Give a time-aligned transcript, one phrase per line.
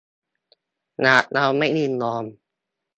[1.05, 2.25] หากเราไม่ยินยอม